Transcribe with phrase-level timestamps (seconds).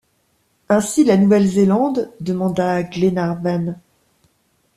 [0.67, 2.11] Ainsi la Nouvelle-Zélande?...
[2.21, 3.75] demanda Glenarvan.